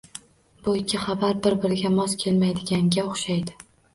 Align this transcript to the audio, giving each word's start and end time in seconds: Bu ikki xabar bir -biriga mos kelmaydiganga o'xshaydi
Bu 0.67 0.71
ikki 0.79 1.01
xabar 1.01 1.35
bir 1.47 1.57
-biriga 1.65 1.93
mos 1.97 2.17
kelmaydiganga 2.23 3.07
o'xshaydi 3.13 3.59